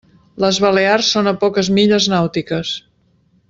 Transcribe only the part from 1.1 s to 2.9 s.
són a poques milles nàutiques.